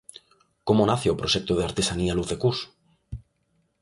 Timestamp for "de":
1.55-1.65